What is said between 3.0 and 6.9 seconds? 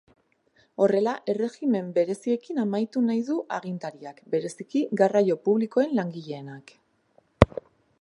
nahi du agintariak, bereziki garraio publikoen langileenak.